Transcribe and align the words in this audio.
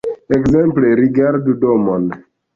Ekzemple 0.35 0.87
rigardu 0.99 1.53
domon. 1.61 2.05